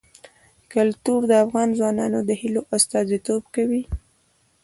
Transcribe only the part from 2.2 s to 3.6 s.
د هیلو استازیتوب